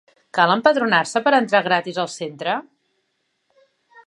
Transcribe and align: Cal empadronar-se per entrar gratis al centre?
Cal 0.37 0.53
empadronar-se 0.53 1.21
per 1.27 1.35
entrar 1.41 1.63
gratis 1.69 2.01
al 2.05 2.11
centre? 2.17 2.57